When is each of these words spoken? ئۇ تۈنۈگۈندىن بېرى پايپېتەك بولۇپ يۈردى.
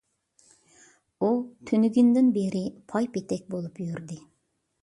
ئۇ 1.19 1.29
تۈنۈگۈندىن 1.71 2.31
بېرى 2.39 2.65
پايپېتەك 2.95 3.49
بولۇپ 3.55 3.83
يۈردى. 3.87 4.23